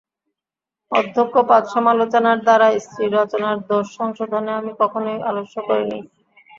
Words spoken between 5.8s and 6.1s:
নাই।